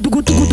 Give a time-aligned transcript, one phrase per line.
[0.00, 0.43] dugg dugg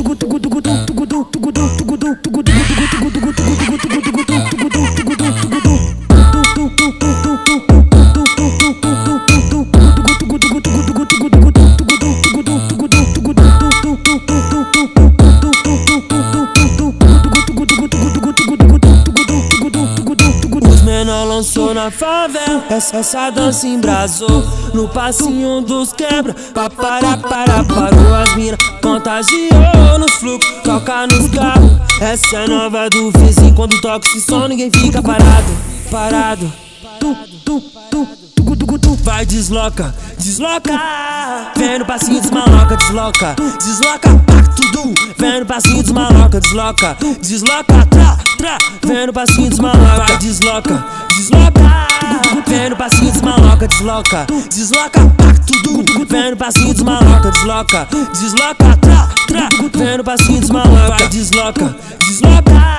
[21.01, 22.63] menor lançou na favela.
[22.69, 24.43] Essa, essa dança embrasou
[24.73, 26.33] No passinho dos quebra.
[26.53, 31.71] Pra parar, para, parou as mina Contagiou nos fluxos Toca nos carros.
[31.99, 35.51] Essa é nova do vizinho Quando toca esse som ninguém fica parado
[35.89, 36.51] Parado.
[36.99, 37.15] Tu,
[37.45, 40.79] tu, tu, tu, tu, Vai desloca, desloca.
[41.57, 44.09] Vem no passinho desmaloca, desloca Desloca,
[44.55, 51.87] tudo Vem no passinho desmaloca, desloca Desloca, tra, tra Vem no passinho desmaloca, desloca Desloca
[52.47, 54.99] Vem no passinho desmaloca, desloca Desloca,
[55.45, 57.87] tudo Vem no passinho desmaloca, desloca
[58.19, 62.77] Desloca, tra, tra Vem no passinho desmaloca, desloca Desloca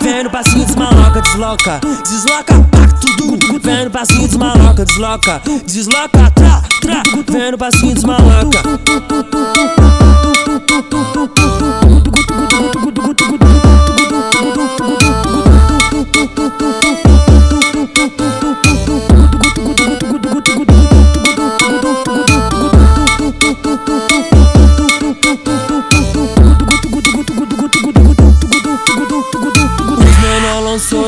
[0.00, 2.54] Vem no passinho desmaloca, desloca Desloca,
[3.00, 8.62] tudo Vem no passinho desmaloca, desloca Desloca, tra, tra Vem no passinho desmaloca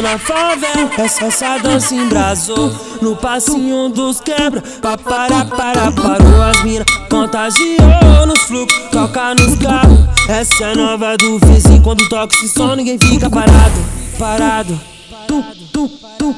[0.03, 6.63] na favela Essa, essa dança embrasou No passinho dos quebra Pra parar, para, parou as
[6.63, 9.99] mina Contagiou nos fluxos Toca nos carros.
[10.29, 13.85] Essa é nova do vizinho Quando toca esse som ninguém fica parado
[14.19, 14.81] Parado.
[15.29, 16.35] Tu, tu, tu,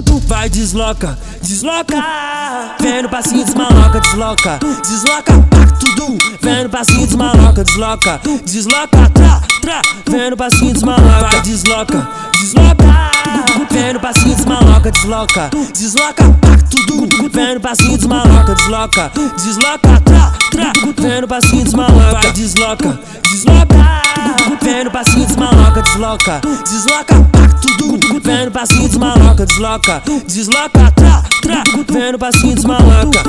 [0.00, 1.96] tu, Vai desloca, desloca
[2.80, 4.58] Vem no passinho desmaloca, desloca.
[4.88, 5.32] Desloca,
[5.78, 8.20] tudo Vem no passinho desmaloca, desloca.
[8.44, 12.08] Desloca, tra, tra Vem no passinho desmaloca, vai desloca.
[12.40, 13.10] Desloca
[13.70, 15.50] Vem no passinho desmaloca, desloca.
[15.72, 16.24] Desloca,
[16.70, 19.12] tudo Vem no passinho desmaloca, desloca.
[19.36, 23.00] Desloca, tra, tra Vem no passinho desmaloca, vai desloca.
[23.30, 24.11] Desloca
[24.72, 26.40] Vem no passinho desmaloca, desloca.
[26.40, 27.14] Desloca,
[27.60, 30.02] tudo Vem no passinho desmaloca, desloca.
[30.26, 33.22] Desloca, tra, tra Vem no passinho desmaloca